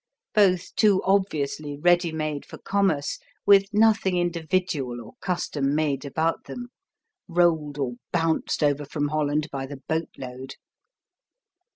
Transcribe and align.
Both 0.33 0.73
too 0.75 1.03
obviously 1.05 1.77
ready 1.77 2.11
made 2.11 2.43
for 2.43 2.57
commerce 2.57 3.19
with 3.45 3.71
nothing 3.71 4.17
individual 4.17 4.99
or 4.99 5.13
custom 5.21 5.75
made 5.75 6.05
about 6.05 6.45
them, 6.45 6.69
rolled 7.27 7.77
or 7.77 7.91
bounced 8.11 8.63
over 8.63 8.83
from 8.85 9.09
Holland 9.09 9.47
by 9.51 9.67
the 9.67 9.77
boat 9.87 10.09
load. 10.17 10.55